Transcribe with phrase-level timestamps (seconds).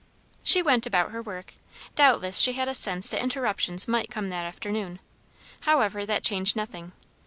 [0.43, 1.53] She went about her work.
[1.93, 4.97] Doubtless she had a sense that interruptions might come that afternoon;
[5.59, 6.93] however, that changed nothing.